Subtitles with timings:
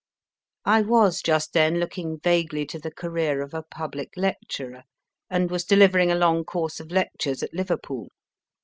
[0.65, 4.81] I was just then looking vaguely to the career of a public lecturer,
[5.29, 8.07] and was delivering a long course of lectures at Liverpool.